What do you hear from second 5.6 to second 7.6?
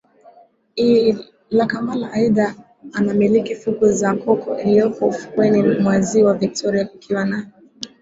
mwa Ziwa Victoria kukiwa na